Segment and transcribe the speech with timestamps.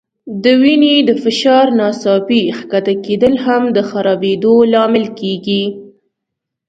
[0.43, 5.63] د وینې د فشار ناڅاپي ښکته کېدل هم د خرابېدو لامل کېږي.